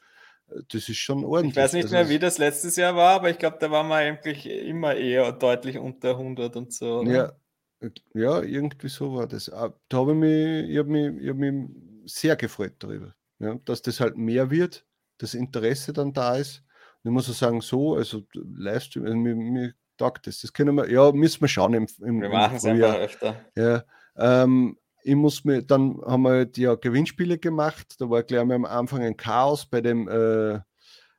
[0.68, 1.52] Das ist schon ordentlich.
[1.52, 3.96] Ich weiß nicht mehr, wie das letztes Jahr war, aber ich glaube, da waren wir
[3.96, 7.00] eigentlich immer eher deutlich unter 100 und so.
[7.00, 7.37] Oder?
[7.80, 9.48] Ja, ja, irgendwie so war das.
[9.48, 11.70] Ah, da habe ich mich, ich habe mich, ich hab mich
[12.04, 14.87] sehr gefreut darüber ja, dass das halt mehr wird,
[15.18, 16.62] das Interesse dann da ist.
[17.03, 20.40] Und ich muss auch sagen, so, also Livestream, also mir, mir taugt das.
[20.40, 23.44] Das können wir, ja, müssen wir schauen im, im Wir machen es einfach öfter.
[23.57, 23.83] Ja,
[24.16, 27.96] ähm, ich muss mir, dann haben wir halt ja Gewinnspiele gemacht.
[27.98, 30.61] Da war gleich am Anfang ein Chaos bei dem äh, äh,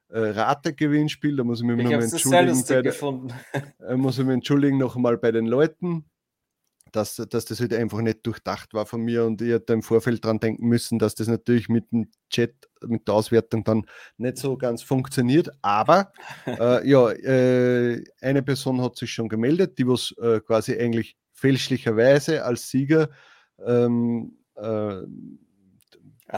[0.09, 1.35] Rate-Gewinnspiel.
[1.35, 2.63] Da muss ich mich nochmal entschuldigen.
[2.67, 2.93] Bei der,
[3.89, 6.05] äh, muss ich mich entschuldigen nochmal bei den Leuten
[6.91, 10.23] dass, dass das halt einfach nicht durchdacht war von mir und ich hätte im Vorfeld
[10.23, 12.53] dran denken müssen, dass das natürlich mit dem Chat,
[12.85, 13.85] mit der Auswertung dann
[14.17, 15.49] nicht so ganz funktioniert.
[15.61, 16.11] Aber
[16.45, 22.43] äh, ja, äh, eine Person hat sich schon gemeldet, die was äh, quasi eigentlich fälschlicherweise
[22.45, 23.09] als Sieger
[23.65, 25.09] ähm, äh, von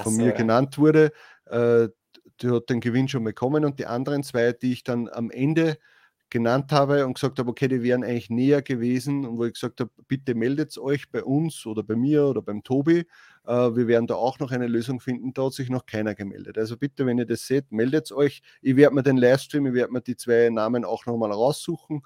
[0.04, 0.36] so, mir ja.
[0.36, 1.12] genannt wurde.
[1.46, 1.90] Äh,
[2.42, 5.78] die hat den Gewinn schon bekommen und die anderen zwei, die ich dann am Ende
[6.34, 9.80] genannt habe und gesagt habe, okay, die wären eigentlich näher gewesen und wo ich gesagt
[9.80, 13.06] habe, bitte meldet euch bei uns oder bei mir oder beim Tobi.
[13.46, 15.36] Äh, wir werden da auch noch eine Lösung finden.
[15.36, 16.58] Da hat sich noch keiner gemeldet.
[16.58, 18.42] Also bitte, wenn ihr das seht, meldet euch.
[18.64, 22.02] Ich werde mir den Livestream, ich werde mir die zwei Namen auch nochmal raussuchen.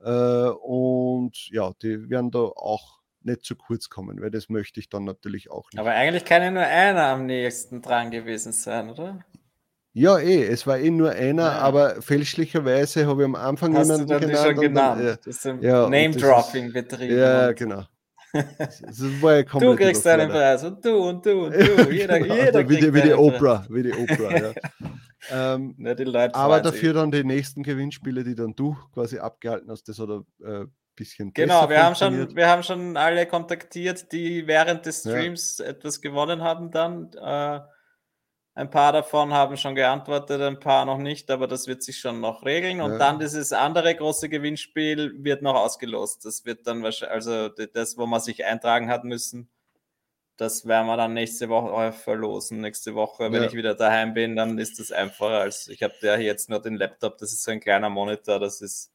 [0.00, 4.88] Äh, und ja, die werden da auch nicht zu kurz kommen, weil das möchte ich
[4.88, 5.78] dann natürlich auch nicht.
[5.78, 9.18] Aber eigentlich kann ja nur einer am nächsten dran gewesen sein, oder?
[9.98, 11.58] Ja, eh, es war eh nur einer, ja.
[11.58, 14.46] aber fälschlicherweise habe ich am Anfang Hast jemanden du genannt.
[14.46, 14.98] Schon genannt.
[14.98, 17.18] Dann, ja, das ist ja, Name-Dropping betrieben.
[17.18, 17.82] Ja, genau.
[18.58, 21.58] Das, das ja du kriegst einen Preis und du und du und du.
[21.90, 24.52] Jeder, genau, jeder wie, die, wie die Oprah, wie die Oprah, ja.
[25.54, 29.88] ähm, ja, die aber dafür dann die nächsten Gewinnspiele, die dann du quasi abgehalten hast,
[29.88, 34.84] das ein äh, bisschen Genau, wir haben, schon, wir haben schon alle kontaktiert, die während
[34.84, 37.10] des Streams etwas gewonnen haben dann.
[37.14, 37.60] Äh,
[38.56, 42.20] ein paar davon haben schon geantwortet, ein paar noch nicht, aber das wird sich schon
[42.20, 42.80] noch regeln.
[42.80, 42.98] Und ja.
[42.98, 46.24] dann dieses andere große Gewinnspiel wird noch ausgelost.
[46.24, 49.50] Das wird dann wahrscheinlich, also das, wo man sich eintragen hat müssen,
[50.38, 52.62] das werden wir dann nächste Woche verlosen.
[52.62, 53.48] Nächste Woche, wenn ja.
[53.48, 56.76] ich wieder daheim bin, dann ist das einfacher als ich habe ja jetzt nur den
[56.76, 58.90] Laptop, das ist so ein kleiner Monitor, das ist.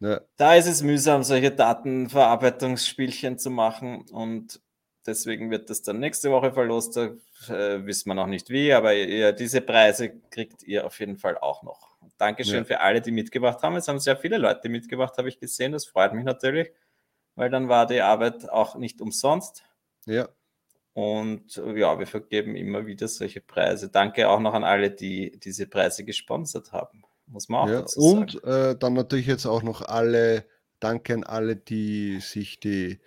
[0.00, 0.20] Ja.
[0.36, 4.60] Da ist es mühsam, solche Datenverarbeitungsspielchen zu machen und
[5.06, 6.96] deswegen wird das dann nächste Woche verlost.
[6.96, 7.06] Da
[7.48, 11.38] äh, wissen wir noch nicht wie, aber ihr, diese Preise kriegt ihr auf jeden Fall
[11.38, 11.92] auch noch.
[12.18, 12.64] Dankeschön ja.
[12.64, 13.76] für alle, die mitgebracht haben.
[13.76, 15.72] Es haben sehr viele Leute mitgebracht, habe ich gesehen.
[15.72, 16.70] Das freut mich natürlich,
[17.34, 19.64] weil dann war die Arbeit auch nicht umsonst.
[20.06, 20.28] Ja.
[20.94, 23.88] Und ja, wir vergeben immer wieder solche Preise.
[23.88, 27.02] Danke auch noch an alle, die diese Preise gesponsert haben.
[27.26, 28.18] Muss man auch ja, dazu sagen.
[28.18, 30.44] Und äh, dann natürlich jetzt auch noch alle,
[30.80, 33.00] danke an alle, die sich die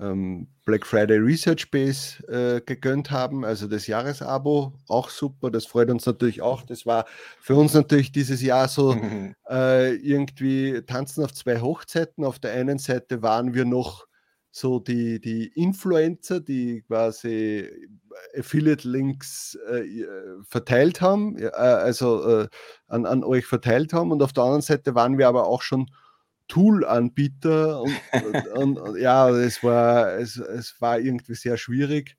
[0.00, 5.90] ähm, Black Friday Research Base äh, gegönnt haben, also das Jahresabo, auch super, das freut
[5.90, 6.62] uns natürlich auch.
[6.62, 7.06] Das war
[7.40, 8.94] für uns natürlich dieses Jahr so
[9.50, 12.24] äh, irgendwie tanzen auf zwei Hochzeiten.
[12.24, 14.06] Auf der einen Seite waren wir noch
[14.50, 17.68] so die, die Influencer, die quasi
[18.36, 20.06] Affiliate-Links äh,
[20.48, 22.48] verteilt haben, äh, also äh,
[22.88, 24.12] an, an euch verteilt haben.
[24.12, 25.90] Und auf der anderen Seite waren wir aber auch schon
[26.48, 27.96] Tool-Anbieter und,
[28.54, 32.16] und, und, ja, es war, es, es war irgendwie sehr schwierig.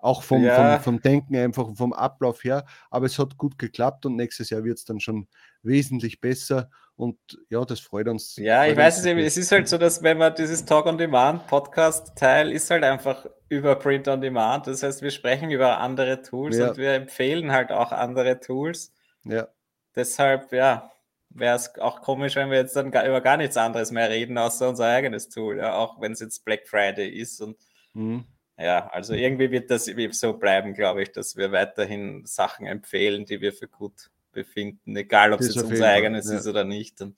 [0.00, 0.78] Auch vom, ja.
[0.78, 2.64] vom, vom Denken einfach, vom Ablauf her.
[2.88, 5.26] Aber es hat gut geklappt und nächstes Jahr wird es dann schon
[5.62, 6.70] wesentlich besser.
[6.94, 8.36] Und ja, das freut uns.
[8.36, 9.18] Ja, freut ich weiß es eben.
[9.18, 14.68] Es ist halt so, dass wenn man dieses Talk-on-Demand-Podcast-Teil ist halt einfach über Print-on-Demand.
[14.68, 16.70] Das heißt, wir sprechen über andere Tools ja.
[16.70, 18.92] und wir empfehlen halt auch andere Tools.
[19.24, 19.48] Ja.
[19.96, 20.92] Deshalb, ja,
[21.38, 24.38] wäre es auch komisch, wenn wir jetzt dann gar, über gar nichts anderes mehr reden,
[24.38, 25.58] außer unser eigenes Tool.
[25.58, 27.56] Ja, auch wenn es jetzt Black Friday ist und
[27.94, 28.24] mhm.
[28.60, 33.40] Ja, also irgendwie wird das so bleiben, glaube ich, dass wir weiterhin Sachen empfehlen, die
[33.40, 36.38] wir für gut befinden, egal ob es jetzt unser eigenes ja.
[36.38, 37.00] ist oder nicht.
[37.00, 37.14] Und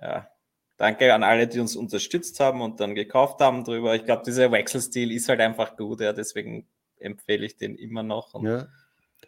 [0.00, 0.28] ja,
[0.76, 3.96] danke an alle, die uns unterstützt haben und dann gekauft haben drüber.
[3.96, 6.68] Ich glaube, dieser Wechselstil ist halt einfach gut, ja, deswegen
[7.00, 8.40] empfehle ich den immer noch.
[8.42, 8.68] ja.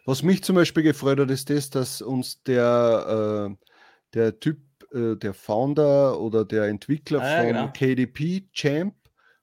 [0.05, 3.65] Was mich zum Beispiel gefreut hat, ist das, dass uns der, äh,
[4.13, 4.59] der Typ,
[4.93, 7.71] äh, der Founder oder der Entwickler ah, von genau.
[7.73, 8.95] KDP, Champ,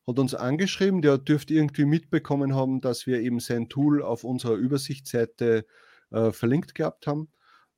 [0.07, 4.55] hat uns angeschrieben, der dürfte irgendwie mitbekommen haben, dass wir eben sein Tool auf unserer
[4.55, 5.67] Übersichtsseite
[6.11, 7.29] äh, verlinkt gehabt haben.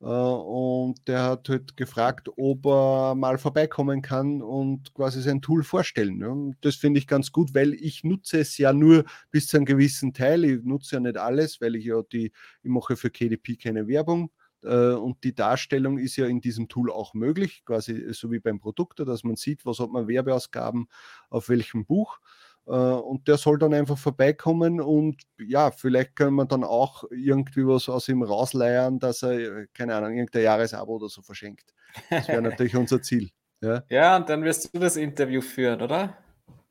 [0.01, 5.63] Äh, und der hat halt gefragt, ob er mal vorbeikommen kann und quasi sein Tool
[5.63, 6.19] vorstellen.
[6.21, 6.55] Ja.
[6.61, 10.13] Das finde ich ganz gut, weil ich nutze es ja nur bis zu einem gewissen
[10.13, 10.43] Teil.
[10.45, 12.31] Ich nutze ja nicht alles, weil ich ja die,
[12.63, 14.31] ich mache für KDP keine Werbung.
[14.63, 18.59] Äh, und die Darstellung ist ja in diesem Tool auch möglich, quasi so wie beim
[18.59, 20.87] Produkt, dass man sieht, was hat man Werbeausgaben
[21.29, 22.19] auf welchem Buch.
[22.67, 27.65] Äh, und der soll dann einfach vorbeikommen und ja, vielleicht können wir dann auch irgendwie
[27.65, 31.73] was aus ihm rausleiern, dass er, keine Ahnung, irgendein Jahresabo oder so verschenkt.
[32.09, 33.31] Das wäre natürlich unser Ziel.
[33.61, 33.83] Ja?
[33.89, 36.17] ja, und dann wirst du das Interview führen, oder?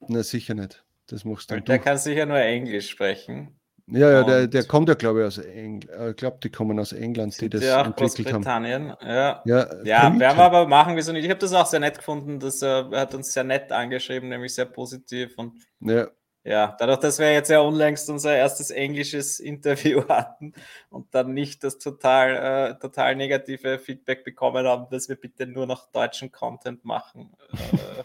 [0.08, 0.84] Na, sicher nicht.
[1.06, 1.60] Das machst du.
[1.60, 3.59] Der kann sicher nur Englisch sprechen.
[3.92, 5.88] Ja, ja, der, der kommt ja, glaube ich, aus England.
[5.90, 8.66] Äh, ich glaube, die kommen aus England, die das ja, entwickelt haben.
[8.66, 11.24] Ja, ja, ja werden wir aber machen, wieso nicht?
[11.24, 12.38] Ich habe das auch sehr nett gefunden.
[12.38, 15.36] Dass er, er hat uns sehr nett angeschrieben, nämlich sehr positiv.
[15.36, 16.08] Und ja.
[16.44, 20.52] ja, dadurch, dass wir jetzt ja unlängst unser erstes englisches Interview hatten
[20.88, 25.66] und dann nicht das total, äh, total negative Feedback bekommen haben, dass wir bitte nur
[25.66, 27.34] noch deutschen Content machen.
[27.52, 28.02] äh,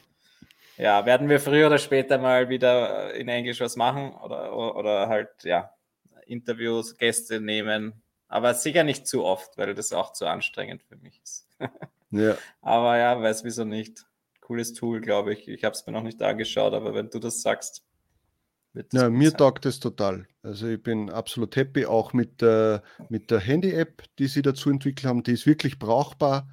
[0.82, 5.30] ja, werden wir früher oder später mal wieder in Englisch was machen oder, oder halt,
[5.44, 5.72] ja,
[6.26, 11.22] Interviews, Gäste nehmen, aber sicher nicht zu oft, weil das auch zu anstrengend für mich
[11.24, 11.48] ist.
[12.12, 12.38] ja.
[12.62, 14.06] Aber ja, weiß wieso nicht.
[14.42, 15.48] Cooles Tool, glaube ich.
[15.48, 17.84] Ich habe es mir noch nicht angeschaut, aber wenn du das sagst,
[18.74, 19.38] wird das Ja, mir sein.
[19.38, 20.28] taugt es total.
[20.44, 25.06] Also ich bin absolut happy, auch mit, äh, mit der Handy-App, die sie dazu entwickelt
[25.08, 25.24] haben.
[25.24, 26.48] Die ist wirklich brauchbar.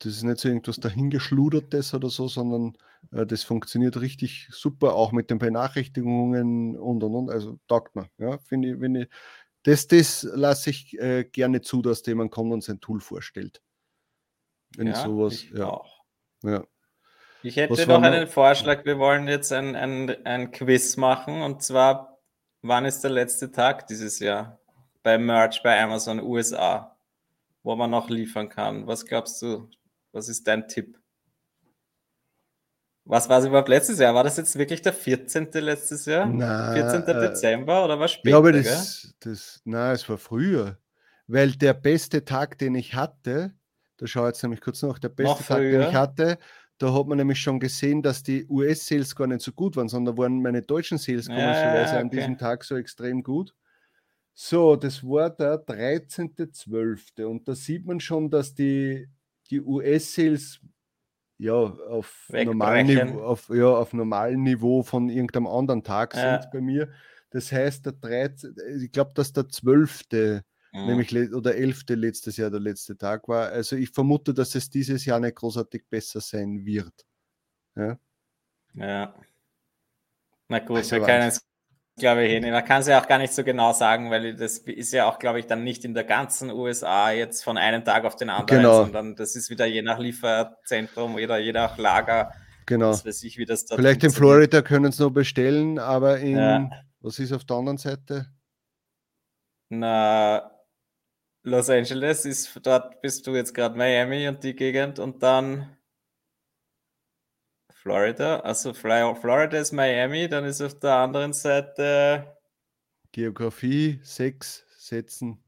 [0.00, 2.76] Das ist nicht so irgendwas dahingeschludertes oder so, sondern
[3.10, 7.30] das funktioniert richtig super, auch mit den Benachrichtigungen und und und.
[7.30, 8.08] Also taugt mir.
[8.18, 9.08] Ja, finde ich, wenn ich,
[9.64, 13.62] das, das lasse ich äh, gerne zu, dass jemand kommt und sein Tool vorstellt.
[14.76, 15.68] Wenn ja, sowas, ich ja.
[15.68, 16.04] Auch.
[16.42, 16.64] ja.
[17.42, 18.86] Ich hätte Was noch einen Vorschlag.
[18.86, 22.18] Wir wollen jetzt ein, ein, ein Quiz machen und zwar,
[22.62, 24.58] wann ist der letzte Tag dieses Jahr
[25.02, 26.96] bei Merch bei Amazon USA,
[27.62, 28.86] wo man noch liefern kann?
[28.86, 29.68] Was glaubst du?
[30.12, 30.98] Was ist dein Tipp?
[33.06, 34.14] Was war es überhaupt letztes Jahr?
[34.14, 35.50] War das jetzt wirklich der 14.
[35.52, 36.26] letztes Jahr?
[36.26, 37.02] Na, 14.
[37.02, 38.28] Äh, Dezember oder was später?
[38.28, 40.78] Ich glaube, das, das, na, es war früher.
[41.26, 43.54] Weil der beste Tag, den ich hatte,
[43.98, 46.38] da schaue ich jetzt nämlich kurz noch, der beste Tag, den ich hatte,
[46.78, 50.18] da hat man nämlich schon gesehen, dass die US-Sales gar nicht so gut waren, sondern
[50.18, 52.00] waren meine deutschen Sales komischerweise ja, okay.
[52.00, 53.54] an diesem Tag so extrem gut.
[54.32, 57.24] So, das war der 13.12.
[57.24, 59.08] Und da sieht man schon, dass die,
[59.50, 60.60] die US-Sales
[61.38, 66.40] ja, auf normalem Niveau, auf, ja, auf normalem Niveau von irgendeinem anderen Tag ja.
[66.40, 66.88] sind bei mir.
[67.30, 70.04] Das heißt, der 13, ich glaube, dass der 12.
[70.74, 70.86] Mhm.
[70.86, 71.84] nämlich oder 11.
[71.90, 73.48] letztes Jahr der letzte Tag war.
[73.48, 77.06] Also ich vermute, dass es dieses Jahr nicht großartig besser sein wird.
[77.76, 77.98] Ja.
[78.74, 79.14] Ja.
[80.48, 81.40] Na gut, also wir können es
[81.96, 82.50] glaube ich, hin.
[82.50, 85.18] Man kann es ja auch gar nicht so genau sagen, weil das ist ja auch,
[85.18, 88.62] glaube ich, dann nicht in der ganzen USA jetzt von einem Tag auf den anderen,
[88.62, 88.82] genau.
[88.84, 92.32] sondern das ist wieder je nach Lieferzentrum oder je nach Lager.
[92.66, 92.90] Genau.
[92.90, 96.36] Was weiß ich, wie das da Vielleicht in Florida können es noch bestellen, aber in,
[96.36, 96.70] ja.
[97.00, 98.26] was ist auf der anderen Seite?
[99.68, 100.50] Na,
[101.42, 105.73] Los Angeles ist, dort bist du jetzt gerade Miami und die Gegend und dann
[107.84, 108.40] Florida.
[108.40, 112.34] Also Florida ist Miami, dann ist auf der anderen Seite
[113.12, 115.44] Geografie, sechs Sätzen.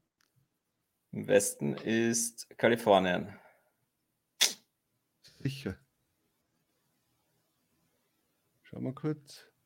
[1.11, 3.35] Im Westen ist Kalifornien.
[5.41, 5.79] Sicher.
[8.61, 9.43] Schauen wir kurz.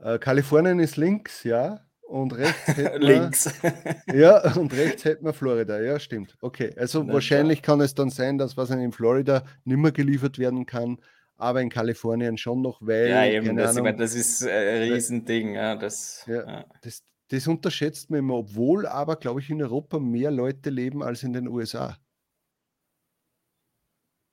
[0.00, 1.88] äh, Kalifornien ist links, ja.
[2.12, 3.54] Und rechts links.
[4.12, 5.80] ja, und rechts hätten wir Florida.
[5.80, 6.36] Ja, stimmt.
[6.42, 10.38] Okay, also Na, wahrscheinlich kann es dann sein, dass was in Florida nicht mehr geliefert
[10.38, 10.98] werden kann,
[11.36, 13.08] aber in Kalifornien schon noch, weil.
[13.08, 15.54] Ja, eben, das, Ahnung, meine, das ist ein Riesending.
[15.54, 16.64] Ja, das, ja, ja.
[16.82, 21.22] Das, das unterschätzt man immer, obwohl aber, glaube ich, in Europa mehr Leute leben als
[21.22, 21.96] in den USA.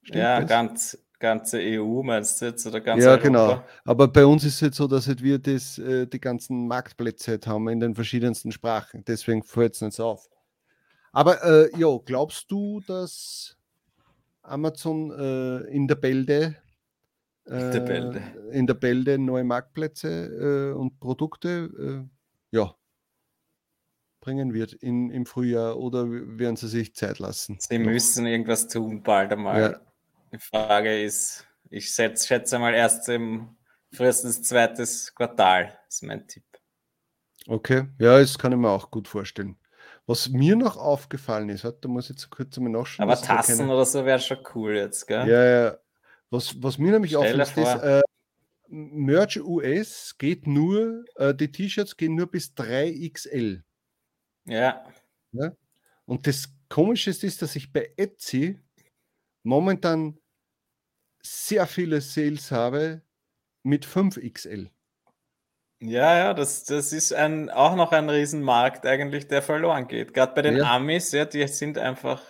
[0.04, 0.50] Stimmt ja, das?
[0.50, 3.24] ganz, ganze EU meinst du jetzt oder ganz Ja, Europa?
[3.24, 3.64] genau.
[3.86, 7.48] Aber bei uns ist es jetzt so, dass wir das, äh, die ganzen Marktplätze halt
[7.48, 9.04] haben in den verschiedensten Sprachen.
[9.06, 10.30] Deswegen fällt es nicht auf.
[11.12, 13.58] Aber äh, ja, glaubst du, dass
[14.42, 16.56] Amazon äh, in der Bälde
[17.46, 22.76] in der Bälde, äh, in der Bälde neue Marktplätze äh, und Produkte äh, ja,
[24.22, 27.58] bringen wird in, im Frühjahr oder werden sie sich Zeit lassen?
[27.60, 29.62] Sie müssen irgendwas tun, bald einmal.
[29.62, 29.80] Ja.
[30.32, 33.58] Die Frage ist, ich schätze, schätze mal erst im
[33.92, 36.44] frühestens zweites Quartal, ist mein Tipp.
[37.48, 39.58] Okay, ja, das kann ich mir auch gut vorstellen.
[40.06, 43.10] Was mir noch aufgefallen ist, da muss ich jetzt kurz einmal nachschauen.
[43.10, 45.28] Aber Tassen oder so wäre schon cool jetzt, gell?
[45.28, 45.78] Ja, ja.
[46.30, 48.02] Was, was mir nämlich Stell auffällt, ist, äh,
[48.68, 53.64] Merch US geht nur, äh, die T-Shirts gehen nur bis 3XL.
[54.46, 54.84] Ja.
[55.32, 55.52] ja.
[56.06, 58.60] Und das Komische ist, dass ich bei Etsy
[59.44, 60.18] momentan
[61.22, 63.02] sehr viele Sales habe
[63.64, 64.70] mit 5XL.
[65.82, 70.14] Ja, ja, das, das ist ein, auch noch ein Riesenmarkt eigentlich, der verloren geht.
[70.14, 70.76] Gerade bei den ja.
[70.76, 72.22] Amis, ja, die sind einfach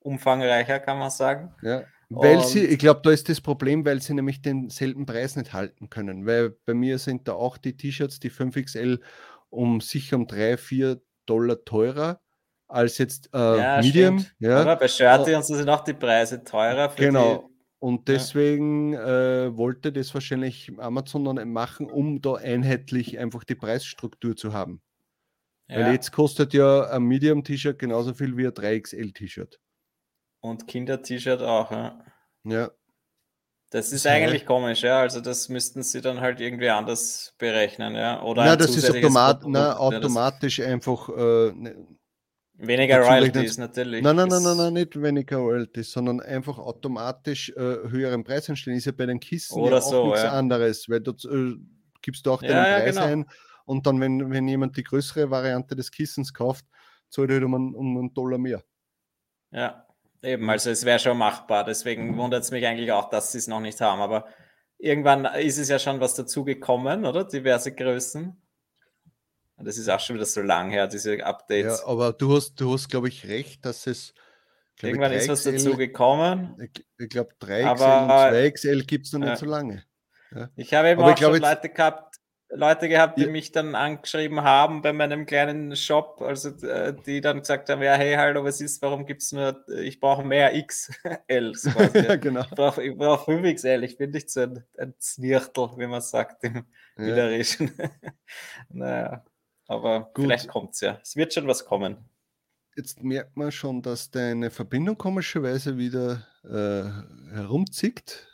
[0.00, 1.54] umfangreicher, kann man sagen.
[1.62, 5.36] Ja, weil Und sie, ich glaube, da ist das Problem, weil sie nämlich denselben Preis
[5.36, 6.26] nicht halten können.
[6.26, 9.00] Weil bei mir sind da auch die T-Shirts, die 5XL,
[9.50, 12.20] um sicher um 3, 4 Dollar teurer
[12.68, 14.24] als jetzt äh, ja, Medium.
[14.38, 14.60] Ja.
[14.60, 16.88] Aber bei Shirty sind auch die Preise teurer.
[16.94, 17.50] genau.
[17.80, 19.46] Und deswegen ja.
[19.46, 24.82] äh, wollte das wahrscheinlich Amazon dann machen, um da einheitlich einfach die Preisstruktur zu haben.
[25.68, 25.80] Ja.
[25.80, 29.60] Weil jetzt kostet ja ein Medium-T-Shirt genauso viel wie ein 3XL-T-Shirt.
[30.40, 32.04] Und Kinder-T-Shirt auch, ja.
[32.44, 32.70] Ja.
[33.70, 35.00] Das ist eigentlich komisch, ja.
[35.00, 38.22] Also das müssten sie dann halt irgendwie anders berechnen, ja.
[38.22, 41.86] Oder na, das ist automat na, automatisch einfach äh, ne,
[42.58, 44.02] Weniger Royalties natürlich.
[44.02, 48.76] Nein, nein, nein, nein, nein, nicht weniger Royalties, sondern einfach automatisch äh, höheren Preis einstellen.
[48.76, 50.32] Ist ja bei den Kissen Oder ja auch so, nichts ja.
[50.32, 51.54] anderes, weil dort äh,
[52.02, 53.12] gibst du auch deinen ja, Preis ja, genau.
[53.12, 53.26] ein
[53.68, 56.64] und dann, wenn, wenn jemand die größere Variante des Kissens kauft,
[57.10, 58.64] zahlt er halt um, einen, um einen Dollar mehr.
[59.50, 59.86] Ja,
[60.22, 61.64] eben, also es wäre schon machbar.
[61.64, 64.00] Deswegen wundert es mich eigentlich auch, dass sie es noch nicht haben.
[64.00, 64.26] Aber
[64.78, 67.24] irgendwann ist es ja schon was dazu gekommen, oder?
[67.24, 68.40] Diverse Größen.
[69.60, 71.80] Das ist auch schon wieder so lang her, diese Updates.
[71.80, 74.14] Ja, aber du hast, du hast, glaube ich, recht, dass es.
[74.80, 76.56] Irgendwann ist was dazu gekommen.
[76.98, 79.82] Ich, glaube, 3XL aber, und 2XL gibt es noch nicht so lange.
[80.32, 80.50] Ja.
[80.54, 82.08] Ich habe eben aber auch glaub, schon Leute gehabt,
[82.50, 83.30] Leute gehabt, die ja.
[83.30, 87.94] mich dann angeschrieben haben bei meinem kleinen Shop, also äh, die dann gesagt haben, ja,
[87.94, 91.02] hey, hallo, was ist, warum gibt es nur, ich brauche mehr XL.
[91.28, 92.42] Ja, genau.
[92.42, 96.64] Ich brauche brauch 5XL, ich bin nicht so ein, ein Znirtel, wie man sagt im
[96.96, 97.04] ja.
[97.04, 97.72] Widerischen.
[98.70, 99.24] naja.
[99.68, 100.24] Aber Gut.
[100.24, 100.98] vielleicht kommt es ja.
[101.02, 101.98] Es wird schon was kommen.
[102.74, 108.26] Jetzt merkt man schon, dass deine Verbindung komischerweise wieder äh, herumzickt.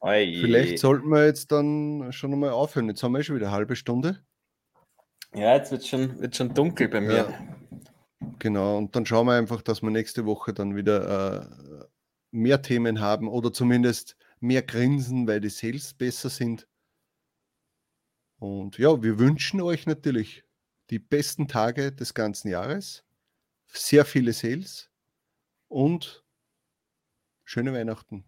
[0.00, 0.38] Oi.
[0.40, 2.88] Vielleicht sollten wir jetzt dann schon einmal aufhören.
[2.88, 4.24] Jetzt haben wir schon wieder eine halbe Stunde.
[5.34, 7.16] Ja, jetzt wird schon, wird schon dunkel bei mir.
[7.16, 7.56] Ja.
[8.38, 11.84] Genau, und dann schauen wir einfach, dass wir nächste Woche dann wieder äh,
[12.30, 16.66] mehr Themen haben oder zumindest mehr grinsen, weil die Sales besser sind.
[18.38, 20.43] Und ja, wir wünschen euch natürlich
[20.90, 23.04] die besten Tage des ganzen Jahres,
[23.66, 24.90] sehr viele Sales
[25.68, 26.24] und
[27.44, 28.24] schöne Weihnachten.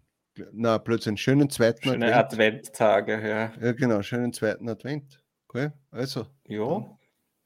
[0.51, 2.67] Na, plötzlich schönen zweiten Schöne Advent.
[2.67, 3.53] Adventtage, ja.
[3.59, 5.23] Ja, genau, schönen zweiten Advent.
[5.47, 6.27] Okay, also.
[6.45, 6.99] Jo.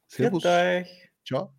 [0.08, 0.44] Servus.
[1.26, 1.54] Ciao.